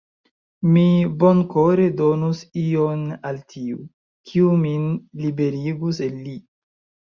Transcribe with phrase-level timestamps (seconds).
[0.77, 0.85] Mi
[1.23, 3.79] bonkore donus ion al tiu,
[4.33, 4.91] kiu min
[5.25, 6.37] liberigus el li.